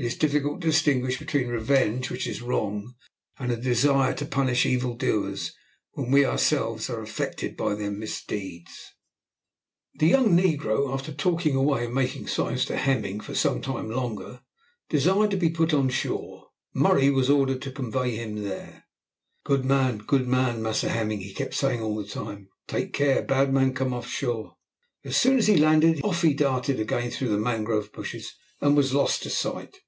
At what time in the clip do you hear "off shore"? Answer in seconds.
23.92-24.58